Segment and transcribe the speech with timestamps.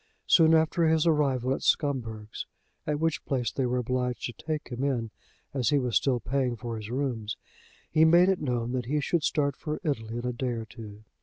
[0.25, 2.47] Soon after his arrival at Scumberg's,
[2.87, 5.11] at which place they were obliged to take him in
[5.53, 7.37] as he was still paying for his rooms,
[7.91, 11.03] he made it known that he should start for Italy in a day or two.